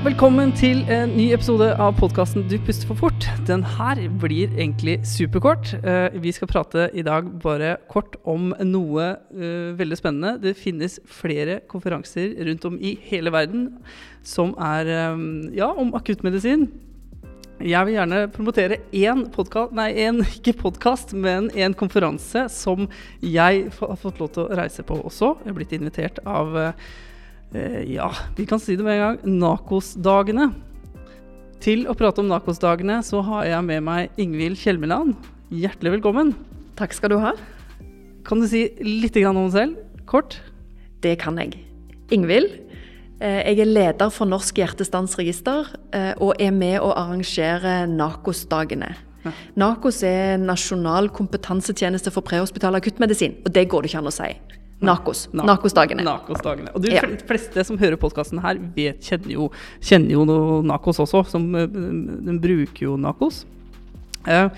velkommen 0.00 0.48
til 0.56 0.78
en 0.88 1.10
ny 1.12 1.26
episode 1.34 1.66
av 1.76 1.90
podkasten 1.98 2.46
Du 2.48 2.54
puster 2.64 2.88
for 2.88 2.96
fort. 2.96 3.24
Den 3.44 3.60
her 3.76 3.98
blir 4.22 4.48
egentlig 4.54 4.94
superkort. 5.04 5.74
Eh, 5.76 6.16
vi 6.22 6.32
skal 6.32 6.48
prate 6.48 6.86
i 6.96 7.02
dag 7.04 7.26
bare 7.42 7.74
kort 7.92 8.16
om 8.24 8.54
noe 8.64 9.10
eh, 9.10 9.74
veldig 9.76 9.98
spennende. 10.00 10.38
Det 10.40 10.54
finnes 10.56 10.96
flere 11.04 11.58
konferanser 11.68 12.32
rundt 12.48 12.64
om 12.64 12.78
i 12.80 12.94
hele 13.10 13.32
verden 13.34 13.66
som 14.24 14.54
er 14.56 14.88
eh, 14.88 15.20
ja, 15.58 15.68
om 15.68 15.92
akuttmedisin. 15.98 16.64
Jeg 17.60 17.90
vil 17.90 17.98
gjerne 17.98 18.22
promotere 18.32 18.80
én 18.96 19.26
podkast, 19.34 19.76
nei, 19.76 19.90
en, 20.06 20.24
ikke 20.38 20.56
podkast, 20.62 21.12
men 21.12 21.52
en 21.52 21.76
konferanse 21.76 22.46
som 22.56 22.88
jeg 23.20 23.68
har 23.68 24.00
fått 24.00 24.24
lov 24.24 24.32
til 24.32 24.46
å 24.48 24.60
reise 24.64 24.86
på 24.86 24.96
også. 24.96 25.34
Jeg 25.44 25.52
er 25.52 25.60
blitt 25.60 25.76
invitert 25.76 26.24
av 26.24 26.56
ja, 27.52 28.10
vi 28.36 28.46
kan 28.46 28.60
si 28.62 28.76
det 28.78 28.84
med 28.86 28.98
en 28.98 29.02
gang. 29.02 29.38
Nakos-dagene. 29.40 30.50
Til 31.60 31.84
å 31.90 31.96
prate 31.98 32.22
om 32.22 32.30
Nakos-dagene 32.30 33.00
så 33.04 33.20
har 33.26 33.48
jeg 33.48 33.66
med 33.66 33.84
meg 33.84 34.20
Ingvild 34.20 34.60
Kjelmeland. 34.60 35.16
Hjertelig 35.50 35.98
velkommen. 35.98 36.32
Takk 36.78 36.94
skal 36.96 37.12
du 37.12 37.18
ha. 37.20 37.34
Kan 38.24 38.40
du 38.40 38.46
si 38.48 38.68
litt 38.80 39.18
om 39.26 39.42
deg 39.42 39.52
selv? 39.56 40.04
Kort? 40.08 40.38
Det 41.02 41.16
kan 41.20 41.36
jeg. 41.42 41.58
Ingvild. 42.14 42.54
Eh, 43.20 43.42
jeg 43.50 43.60
er 43.60 43.68
leder 43.68 44.12
for 44.14 44.30
Norsk 44.30 44.62
hjertestansregister 44.62 45.68
eh, 45.92 46.12
og 46.22 46.40
er 46.40 46.54
med 46.56 46.78
å 46.80 46.94
arrangere 46.96 47.82
Nakos-dagene. 47.90 48.94
Ja. 49.26 49.34
Nakos 49.60 50.00
er 50.06 50.38
nasjonal 50.40 51.10
kompetansetjeneste 51.12 52.12
for 52.14 52.24
prehospital 52.24 52.78
akuttmedisin, 52.78 53.36
og 53.44 53.52
det 53.52 53.66
går 53.68 53.84
det 53.84 53.90
ikke 53.90 54.00
an 54.00 54.08
å 54.08 54.14
si. 54.14 54.30
Nakos. 54.80 55.26
Nakos-dagene. 55.36 56.04
Nakos-dagene. 56.06 56.72
Og 56.74 56.84
de 56.84 56.94
ja. 56.94 57.02
fleste 57.28 57.64
som 57.68 57.78
hører 57.80 58.00
podkasten 58.00 58.40
her, 58.40 58.60
vet, 58.76 59.02
kjenner, 59.04 59.34
jo, 59.34 59.48
kjenner 59.84 60.14
jo 60.16 60.24
noe 60.28 60.60
Nakos 60.64 61.02
også. 61.04 61.24
Som, 61.28 61.50
eh, 61.58 61.68
de 61.68 62.36
bruker 62.40 62.86
jo 62.86 62.96
Nakos. 63.00 63.44
Eh, 64.24 64.48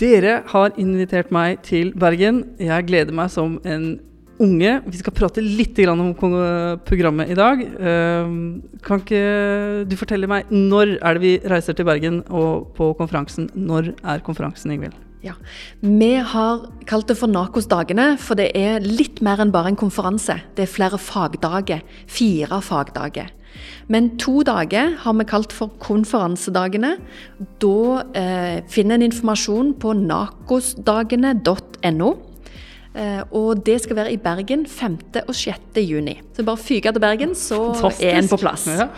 dere 0.00 0.40
har 0.48 0.72
invitert 0.80 1.32
meg 1.34 1.60
til 1.66 1.92
Bergen. 1.92 2.44
Jeg 2.60 2.88
gleder 2.88 3.16
meg 3.16 3.30
som 3.32 3.58
en 3.68 4.00
unge. 4.42 4.74
Vi 4.88 4.98
skal 4.98 5.14
prate 5.16 5.44
litt 5.44 5.78
om 5.88 6.14
programmet 6.16 7.30
i 7.30 7.36
dag. 7.38 7.62
Eh, 7.62 8.34
kan 8.82 9.04
ikke 9.04 9.84
du 9.88 9.96
fortelle 10.00 10.28
meg 10.28 10.48
når 10.50 10.98
er 11.02 11.14
det 11.14 11.22
vi 11.22 11.38
reiser 11.52 11.76
til 11.76 11.88
Bergen 11.88 12.22
og 12.30 12.72
på 12.76 12.94
konferansen? 12.96 13.50
Når 13.54 13.94
er 14.02 14.24
konferansen, 14.24 14.72
Ingvild? 14.72 14.96
Ja. 15.22 15.32
Vi 15.80 16.14
har 16.18 16.66
kalt 16.90 17.06
det 17.08 17.16
for 17.20 17.28
Nakos-dagene, 17.30 18.18
for 18.18 18.34
det 18.38 18.50
er 18.58 18.80
litt 18.82 19.22
mer 19.22 19.38
enn 19.42 19.52
bare 19.54 19.68
en 19.70 19.76
konferanse. 19.78 20.34
Det 20.56 20.62
er 20.64 20.70
flere 20.70 20.98
fagdager. 20.98 21.80
Fire 22.10 22.60
fagdager. 22.64 23.28
Men 23.92 24.16
to 24.18 24.42
dager 24.46 24.96
har 25.04 25.14
vi 25.18 25.24
kalt 25.28 25.52
for 25.54 25.68
konferansedagene. 25.82 26.96
Da 27.62 28.02
eh, 28.18 28.58
finner 28.72 28.94
en 28.98 29.06
informasjon 29.06 29.74
på 29.78 29.92
nakosdagene.no. 30.00 32.10
Eh, 32.92 33.22
og 33.30 33.64
det 33.64 33.80
skal 33.84 33.96
være 34.02 34.12
i 34.12 34.20
Bergen 34.20 34.66
5. 34.68 34.98
og 35.26 35.34
6. 35.38 35.58
juni. 35.86 36.16
Så 36.34 36.42
bare 36.44 36.60
fyke 36.60 36.92
til 36.92 37.00
Bergen, 37.00 37.34
så 37.38 37.72
Fantastisk. 37.72 38.08
er 38.08 38.18
en 38.18 38.28
på 38.28 38.36
plass. 38.42 38.66
Ja. 38.68 38.88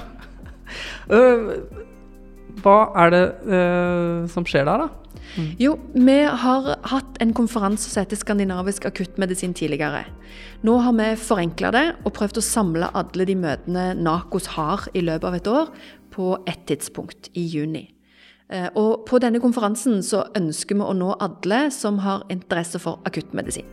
Uh, 1.05 1.53
hva 2.65 2.79
er 3.05 3.09
det 3.13 3.25
uh, 3.45 4.25
som 4.33 4.45
skjer 4.49 4.65
der, 4.67 4.79
da? 4.87 5.04
Mm. 5.35 5.49
Jo, 5.59 5.75
vi 5.95 6.19
har 6.45 6.69
hatt 6.91 7.19
en 7.23 7.35
konferanse 7.35 7.91
som 7.91 8.05
heter 8.05 8.21
Skandinavisk 8.21 8.87
akuttmedisin 8.87 9.55
tidligere. 9.55 10.05
Nå 10.63 10.77
har 10.85 10.95
vi 10.99 11.09
forenkla 11.21 11.73
det 11.75 11.85
og 12.05 12.15
prøvd 12.17 12.41
å 12.41 12.47
samle 12.47 12.91
alle 12.95 13.27
de 13.29 13.37
møtene 13.39 13.91
NAKOS 13.99 14.53
har 14.55 14.89
i 14.95 15.05
løpet 15.05 15.29
av 15.31 15.39
et 15.41 15.51
år, 15.51 15.75
på 16.15 16.37
ett 16.47 16.67
tidspunkt 16.71 17.33
i 17.35 17.43
juni. 17.51 17.89
Eh, 18.49 18.69
og 18.79 19.03
på 19.09 19.19
denne 19.19 19.41
konferansen 19.43 19.99
så 20.07 20.29
ønsker 20.39 20.79
vi 20.79 20.87
å 20.87 20.95
nå 20.95 21.17
alle 21.19 21.65
som 21.75 21.99
har 22.05 22.23
interesse 22.31 22.79
for 22.79 23.03
akuttmedisin 23.09 23.67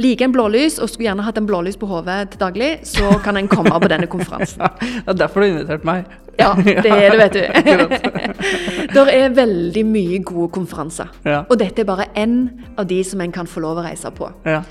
liker 0.00 0.28
en 0.28 0.34
blålys 0.34 0.78
og 0.80 0.90
skulle 0.90 1.08
gjerne 1.10 1.24
hatt 1.26 1.38
en 1.40 1.48
blålys 1.48 1.78
på 1.80 1.88
hodet 1.90 2.32
til 2.32 2.40
daglig, 2.40 2.70
så 2.88 3.12
kan 3.24 3.38
en 3.38 3.50
komme 3.50 3.76
på 3.76 3.90
denne 3.92 4.08
konferansen. 4.10 4.64
Det 5.04 5.14
er 5.14 5.18
derfor 5.24 5.42
du 5.42 5.46
har 5.46 5.54
invitert 5.54 5.88
meg. 5.88 6.12
Ja, 6.38 6.52
det 6.64 6.86
er 6.86 7.12
det, 7.12 7.18
vet 7.20 7.34
du. 7.34 7.42
det 8.94 9.04
er 9.14 9.34
veldig 9.36 9.84
mye 9.88 10.22
gode 10.24 10.48
konferanser. 10.54 11.12
Ja. 11.26 11.42
Og 11.48 11.58
dette 11.60 11.84
er 11.84 11.88
bare 11.88 12.08
én 12.18 12.46
av 12.78 12.88
de 12.90 13.02
som 13.04 13.20
en 13.20 13.34
kan 13.34 13.50
få 13.50 13.64
lov 13.64 13.82
å 13.82 13.86
reise 13.86 14.12
på. 14.16 14.30
Ja. 14.48 14.62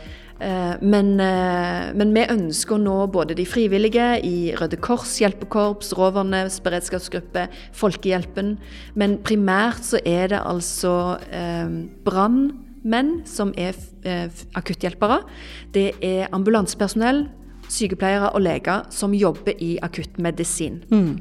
Eh, 0.41 0.73
men, 0.81 1.19
eh, 1.19 1.91
men, 1.93 2.13
vi 2.15 2.23
ønsker 2.25 2.75
å 2.75 2.81
nå 2.81 2.95
både 3.13 3.35
de 3.37 3.45
frivillige 3.45 4.07
i 4.25 4.53
Røde 4.57 4.79
Kors, 4.81 5.19
Hjelpekorps, 5.21 5.93
Råvernes 5.97 6.57
beredskapsgruppe, 6.65 7.45
Folkehjelpen. 7.77 8.55
Men 8.97 9.19
primært 9.21 9.85
så 9.85 10.01
er 10.01 10.33
det 10.33 10.41
altså 10.41 11.19
eh, 11.29 11.69
brannmenn 12.07 13.19
som 13.29 13.53
er 13.53 13.77
eh, 14.01 14.33
akutthjelpere. 14.57 15.21
Det 15.77 15.91
er 16.01 16.31
ambulansepersonell, 16.33 17.27
sykepleiere 17.71 18.33
og 18.33 18.41
leger 18.41 18.89
som 18.91 19.13
jobber 19.13 19.61
i 19.61 19.75
akuttmedisin. 19.85 20.81
Mm. 20.89 21.13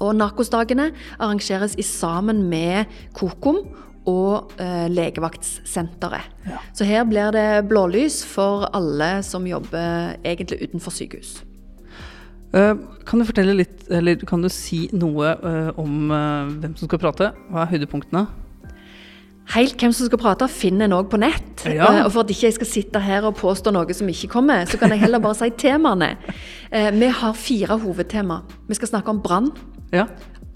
Og 0.00 0.16
Narkosdagene 0.16 0.90
arrangeres 1.18 1.76
i 1.78 1.84
sammen 1.86 2.46
med 2.48 2.90
Kokom 3.16 3.62
og 4.08 4.54
eh, 4.60 4.88
Legevaktsenteret. 4.90 6.32
Ja. 6.48 6.58
Så 6.76 6.88
her 6.88 7.04
blir 7.08 7.32
det 7.36 7.68
blålys 7.68 8.22
for 8.26 8.66
alle 8.76 9.20
som 9.26 9.46
jobber 9.48 10.16
egentlig 10.24 10.62
utenfor 10.64 10.94
sykehus. 10.94 11.40
Uh, 12.50 12.74
kan 13.06 13.20
du 13.20 13.26
fortelle 13.28 13.54
litt, 13.54 13.84
eller 13.94 14.18
kan 14.26 14.42
du 14.42 14.48
si 14.50 14.88
noe 14.96 15.36
uh, 15.38 15.68
om 15.78 16.10
uh, 16.10 16.48
hvem 16.50 16.72
som 16.78 16.88
skal 16.88 16.98
prate? 16.98 17.28
Hva 17.46 17.62
er 17.62 17.70
høydepunktene? 17.76 18.24
Helt 19.54 19.78
hvem 19.78 19.92
som 19.94 20.06
skal 20.08 20.18
prate, 20.22 20.48
finner 20.50 20.88
en 20.88 20.96
òg 20.96 21.08
på 21.12 21.18
nett. 21.22 21.62
Ja. 21.66 22.04
Og 22.04 22.10
For 22.14 22.24
at 22.24 22.32
ikke 22.32 22.48
jeg 22.48 22.56
skal 22.58 22.70
sitte 22.70 23.02
her 23.02 23.26
og 23.26 23.38
påstå 23.38 23.72
noe 23.74 23.94
som 23.94 24.10
ikke 24.10 24.30
kommer, 24.30 24.66
så 24.66 24.78
kan 24.78 24.94
jeg 24.94 25.02
heller 25.02 25.22
bare 25.22 25.38
si 25.38 25.50
temaene. 25.58 26.12
Vi 26.70 27.08
har 27.18 27.34
fire 27.34 27.78
hovedtema. 27.82 28.36
Vi 28.68 28.78
skal 28.78 28.92
snakke 28.92 29.10
om 29.10 29.18
brann. 29.24 29.50
Ja. 29.92 30.06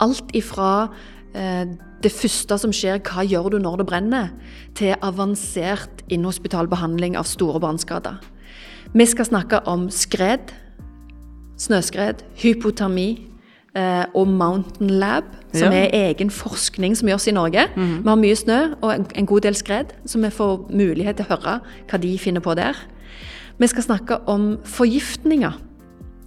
Alt 0.02 0.34
ifra 0.36 0.88
eh, 1.34 1.66
det 2.04 2.12
første 2.12 2.58
som 2.60 2.72
skjer, 2.74 3.00
hva 3.06 3.24
gjør 3.24 3.54
du 3.54 3.58
når 3.62 3.80
det 3.80 3.88
brenner, 3.88 4.32
til 4.76 4.94
avansert 5.02 6.04
inhospital 6.12 6.68
behandling 6.68 7.16
av 7.16 7.28
store 7.28 7.62
brannskader. 7.62 8.20
Vi 8.94 9.06
skal 9.10 9.30
snakke 9.30 9.62
om 9.70 9.88
skred, 9.90 10.52
snøskred, 11.58 12.22
hypotermi, 12.42 13.34
Eh, 13.74 14.04
og 14.14 14.28
Mountain 14.28 14.90
Lab, 14.90 15.24
som 15.50 15.72
ja. 15.72 15.80
er 15.82 16.10
egen 16.10 16.28
forskning 16.30 16.92
som 16.94 17.08
gjøres 17.10 17.26
i 17.26 17.32
Norge. 17.34 17.66
Mm 17.76 17.82
-hmm. 17.82 18.02
Vi 18.02 18.08
har 18.08 18.16
mye 18.16 18.36
snø 18.36 18.74
og 18.80 18.94
en 19.14 19.26
god 19.26 19.40
del 19.40 19.54
skred, 19.54 19.84
så 20.06 20.18
vi 20.18 20.30
får 20.30 20.70
mulighet 20.70 21.16
til 21.16 21.26
å 21.28 21.28
høre 21.28 21.60
hva 21.90 21.98
de 21.98 22.18
finner 22.18 22.40
på 22.40 22.54
der. 22.54 22.86
Vi 23.58 23.66
skal 23.66 23.82
snakke 23.82 24.28
om 24.28 24.58
forgiftninger, 24.64 25.52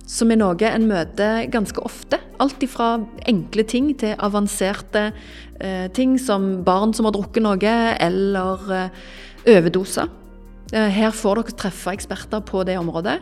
som 0.07 0.31
er 0.31 0.39
noe 0.39 0.69
en 0.69 0.87
møter 0.87 1.45
ganske 1.51 1.83
ofte. 1.83 2.19
Alt 2.39 2.63
fra 2.71 2.95
enkle 3.27 3.65
ting 3.67 3.91
til 3.99 4.15
avanserte 4.23 5.09
eh, 5.59 5.87
ting, 5.93 6.15
som 6.21 6.63
barn 6.67 6.95
som 6.95 7.09
har 7.09 7.15
drukket 7.17 7.43
noe, 7.43 7.75
eller 7.99 8.71
eh, 8.73 9.03
overdoser. 9.57 10.09
Eh, 10.73 10.89
her 10.91 11.15
får 11.15 11.41
dere 11.41 11.57
treffe 11.63 11.93
eksperter 11.95 12.43
på 12.45 12.65
det 12.67 12.77
området. 12.79 13.19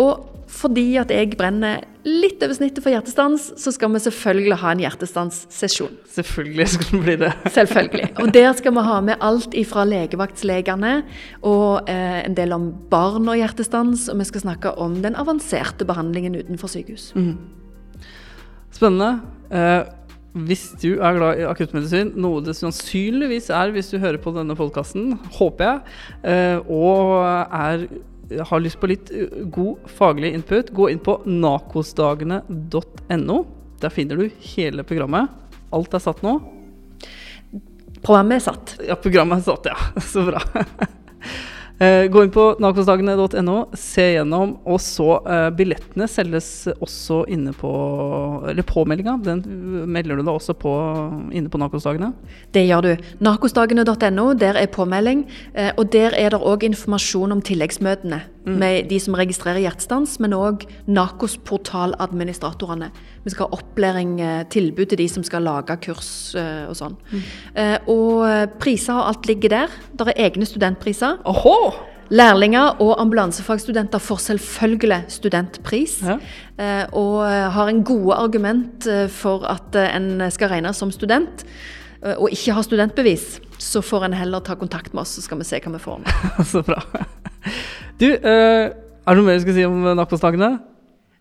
Og 0.00 0.28
fordi 0.52 0.98
at 1.00 1.10
jeg 1.12 1.32
brenner 1.38 1.80
litt 2.04 2.42
over 2.44 2.56
snittet 2.56 2.82
for 2.84 2.92
hjertestans, 2.92 3.46
så 3.56 3.72
skal 3.72 3.92
vi 3.94 4.02
selvfølgelig 4.04 4.58
ha 4.60 4.72
en 4.74 4.82
hjertestanssesjon. 4.82 5.94
Selvfølgelig 6.12 6.66
skal 6.74 6.90
det 6.90 7.00
bli 7.06 7.14
det. 7.22 7.30
Selvfølgelig. 7.54 8.10
Og 8.20 8.34
der 8.34 8.50
skal 8.58 8.76
vi 8.76 8.84
ha 8.88 8.98
med 9.06 9.24
alt 9.24 9.56
ifra 9.56 9.86
legevaktslegene 9.88 10.92
og 11.48 11.88
eh, 11.90 12.20
en 12.26 12.36
del 12.36 12.52
om 12.56 12.68
barn 12.92 13.30
og 13.32 13.40
hjertestans, 13.40 14.10
og 14.12 14.20
vi 14.20 14.28
skal 14.28 14.44
snakke 14.44 14.74
om 14.82 15.00
den 15.04 15.16
avanserte 15.16 15.88
behandlingen 15.88 16.36
utenfor 16.42 16.74
sykehus. 16.74 17.12
Mm. 17.16 17.38
Spennende. 18.72 19.14
Eh, 19.52 19.80
hvis 20.32 20.72
du 20.80 20.94
er 20.94 21.18
glad 21.18 21.40
i 21.40 21.44
akuttmedisin, 21.44 22.12
noe 22.20 22.40
det 22.44 22.54
sannsynligvis 22.56 23.50
er 23.52 23.70
hvis 23.74 23.90
du 23.92 23.98
hører 24.00 24.18
på 24.22 24.32
denne 24.32 24.56
podkasten, 24.56 25.18
håper 25.36 25.64
jeg, 25.68 25.78
eh, 26.32 26.58
og 26.72 26.98
er 27.20 27.86
har 28.40 28.64
lyst 28.64 28.80
på 28.80 28.88
litt 28.88 29.10
uh, 29.12 29.44
god 29.52 29.76
faglig 29.92 30.32
input, 30.32 30.72
gå 30.72 30.88
inn 30.92 31.00
på 31.04 31.20
nakosdagene.no. 31.28 33.38
Der 33.82 33.90
finner 33.92 34.16
du 34.16 34.30
hele 34.54 34.82
programmet. 34.88 35.28
Alt 35.74 35.94
er 35.96 36.02
satt 36.04 36.22
nå. 36.24 36.32
Programmet 38.02 38.36
er 38.40 38.44
satt. 38.48 38.66
Ja, 38.88 38.94
programmet 38.96 39.38
er 39.42 39.46
satt, 39.50 39.64
ja. 39.68 39.76
Så 40.12 40.20
bra. 40.28 40.40
Eh, 41.82 42.06
gå 42.06 42.20
inn 42.22 42.30
på 42.30 42.42
nakostagene.no, 42.62 43.56
se 43.74 44.04
gjennom. 44.14 44.52
Og 44.70 44.78
så 44.82 45.16
uh, 45.24 45.48
Billettene 45.56 46.06
selges 46.10 46.50
også 46.76 47.22
inne 47.32 47.54
på 47.58 47.72
Eller 48.52 48.66
påmeldinga. 48.66 49.16
Den 49.24 49.42
melder 49.90 50.20
du 50.20 50.22
deg 50.22 50.34
også 50.34 50.54
på 50.54 50.74
inne 51.34 51.50
på 51.50 51.58
nakostagene. 51.58 52.12
Det 52.54 52.62
gjør 52.68 52.86
du. 52.86 53.08
Nakostagene.no, 53.24 54.28
der 54.38 54.60
er 54.60 54.70
påmelding. 54.70 55.26
Uh, 55.56 55.72
og 55.74 55.90
der 55.94 56.14
er 56.18 56.36
det 56.36 56.42
òg 56.42 56.68
informasjon 56.70 57.34
om 57.34 57.42
tilleggsmøtene 57.42 58.22
mm. 58.46 58.56
med 58.58 58.88
de 58.90 58.98
som 59.00 59.16
registrerer 59.18 59.62
hjertestans, 59.64 60.18
men 60.22 60.34
òg 60.36 60.66
NAKOS 60.90 61.38
portaladministratorene. 61.46 62.90
Vi 63.24 63.34
skal 63.34 63.48
ha 63.48 63.58
opplæring, 63.58 64.16
eh, 64.20 64.42
tilbud 64.52 64.90
til 64.90 64.98
de 64.98 65.08
som 65.08 65.24
skal 65.26 65.46
lage 65.46 65.76
kurs 65.84 66.34
uh, 66.38 66.68
og 66.70 66.76
sånn. 66.78 66.96
Mm. 67.12 67.22
Uh, 67.56 67.78
og 67.92 68.58
priser 68.62 68.96
og 68.96 69.12
alt 69.12 69.30
ligger 69.30 69.54
der. 69.54 69.78
Der 69.98 70.12
er 70.12 70.26
egne 70.28 70.48
studentpriser. 70.48 71.22
Oho! 71.28 71.72
Lærlinger 72.12 72.82
og 72.82 72.98
ambulansefagstudenter 73.00 74.02
får 74.02 74.18
selvfølgelig 74.26 74.98
studentpris. 75.14 75.94
Ja. 76.04 76.18
Eh, 76.60 76.82
og 76.92 77.24
har 77.54 77.70
en 77.70 77.80
gode 77.88 78.18
argument 78.20 78.84
for 79.08 79.46
at 79.48 79.78
en 79.80 80.20
skal 80.34 80.52
regnes 80.52 80.76
som 80.76 80.92
student 80.92 81.46
og 82.02 82.28
ikke 82.34 82.52
har 82.52 82.66
studentbevis 82.66 83.40
så 83.62 83.82
får 83.82 84.04
en 84.04 84.12
heller 84.12 84.40
ta 84.40 84.54
kontakt 84.54 84.92
med 84.92 85.02
oss, 85.06 85.16
så 85.16 85.22
skal 85.22 85.38
vi 85.38 85.48
se 85.48 85.60
hva 85.62 85.76
vi 85.76 85.82
får. 85.82 86.06
så 86.52 86.62
bra. 86.66 86.82
Du, 88.02 88.08
uh, 88.10 88.72
er 88.74 89.14
det 89.14 89.20
noe 89.20 89.28
mer 89.28 89.38
du 89.38 89.44
skal 89.44 89.54
si 89.54 89.66
om 89.68 89.84
Nakkosdagene? 89.94 90.56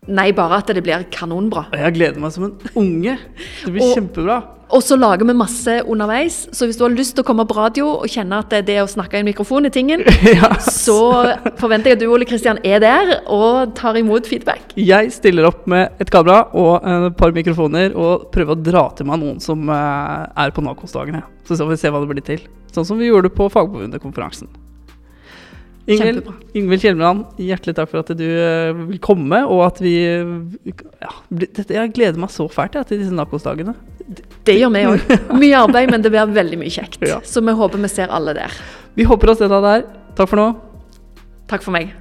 Nei, 0.10 0.32
bare 0.34 0.58
at 0.64 0.70
det 0.74 0.82
blir 0.82 1.04
kanonbra. 1.14 1.68
Jeg 1.78 1.94
gleder 1.94 2.18
meg 2.24 2.32
som 2.34 2.48
en 2.48 2.56
unge. 2.80 3.20
Det 3.62 3.70
blir 3.76 3.84
og, 3.86 3.92
kjempebra. 4.00 4.38
Og 4.74 4.82
så 4.82 4.96
lager 4.98 5.28
vi 5.30 5.36
masse 5.38 5.76
underveis. 5.86 6.40
Så 6.58 6.66
hvis 6.66 6.80
du 6.80 6.88
har 6.88 6.94
lyst 6.96 7.14
til 7.14 7.22
å 7.22 7.28
komme 7.28 7.46
på 7.46 7.54
radio 7.54 7.92
og 8.00 8.10
kjenne 8.10 8.40
at 8.42 8.50
det 8.50 8.64
er 8.64 8.66
det 8.70 8.78
å 8.82 8.88
snakke 8.90 9.20
i 9.20 9.22
en 9.22 9.28
mikrofon 9.30 9.70
i 9.70 9.72
tingen, 9.74 10.02
ja. 10.40 10.50
så 10.66 10.98
forventer 11.60 11.92
jeg 11.92 12.00
at 12.00 12.02
du 12.02 12.08
Ole 12.10 12.26
Kristian 12.26 12.58
er 12.66 12.82
der 12.82 13.14
og 13.28 13.76
tar 13.78 14.00
imot 14.02 14.26
feedback. 14.32 14.74
Jeg 14.80 15.14
stiller 15.14 15.52
opp 15.52 15.70
med 15.70 16.02
et 16.02 16.10
kamera 16.10 16.48
og 16.58 16.82
et 16.82 17.20
par 17.22 17.38
mikrofoner 17.38 17.94
og 17.94 18.32
prøver 18.34 18.58
å 18.58 18.66
dra 18.72 18.88
til 18.98 19.12
meg 19.12 19.22
noen 19.22 19.38
som 19.44 19.70
eh, 19.70 20.26
er 20.48 20.56
på 20.56 20.66
Nakos-dagene. 20.66 21.22
Så 21.46 21.62
får 21.62 21.76
vi 21.76 21.82
se 21.84 21.94
hva 21.94 22.02
det 22.02 22.10
blir 22.16 22.30
til. 22.34 22.50
Sånn 22.74 22.90
som 22.90 22.98
vi 22.98 23.12
gjorde 23.12 23.30
på 23.38 23.52
Fagforbundet-konferansen. 23.54 24.50
Ingvild 25.92 26.84
Kjelmeland, 26.84 27.24
hjertelig 27.42 27.76
takk 27.78 27.92
for 27.92 28.04
at 28.04 28.12
du 28.18 28.26
uh, 28.26 28.84
vil 28.90 29.00
komme, 29.04 29.42
og 29.48 29.64
at 29.68 29.82
vi 29.84 29.96
ja, 30.02 31.14
Jeg 31.62 31.94
gleder 31.96 32.20
meg 32.22 32.34
så 32.34 32.48
fælt 32.52 32.78
ja, 32.80 32.86
til 32.88 33.02
disse 33.02 33.16
Nakos-dagene. 33.16 33.76
Det 34.48 34.58
gjør 34.58 34.74
vi 34.76 34.86
òg. 34.90 35.16
Mye 35.42 35.64
arbeid, 35.64 35.92
men 35.94 36.04
det 36.04 36.14
blir 36.14 36.36
veldig 36.36 36.62
mye 36.62 36.74
kjekt. 36.74 37.02
Ja. 37.08 37.22
Så 37.24 37.44
vi 37.46 37.56
håper 37.56 37.82
vi 37.82 37.92
ser 37.92 38.14
alle 38.14 38.36
der. 38.38 38.62
Vi 38.98 39.08
håper 39.08 39.34
å 39.34 39.40
se 39.40 39.52
deg 39.52 39.68
der. 39.68 39.90
Takk 40.18 40.32
for 40.34 40.42
nå. 40.42 40.48
Takk 41.52 41.64
for 41.68 41.76
meg. 41.76 41.94